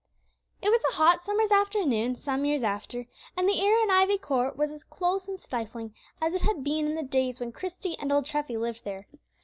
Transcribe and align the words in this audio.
It 0.63 0.71
was 0.71 0.81
a 0.89 0.95
hot 0.95 1.21
summer's 1.21 1.51
afternoon, 1.51 2.15
some 2.15 2.43
years 2.43 2.63
after, 2.63 3.05
and 3.37 3.47
the 3.47 3.61
air 3.61 3.83
in 3.83 3.91
Ivy 3.91 4.17
Court 4.17 4.57
was 4.57 4.71
as 4.71 4.83
close 4.83 5.27
and 5.27 5.39
stifling 5.39 5.93
as 6.19 6.33
it 6.33 6.41
had 6.41 6.63
been 6.63 6.87
in 6.87 6.95
the 6.95 7.03
days 7.03 7.39
when 7.39 7.51
Christie 7.51 7.95
and 7.99 8.11
old 8.11 8.25
Treffy 8.25 8.57
lived 8.57 8.83
there. 8.83 9.05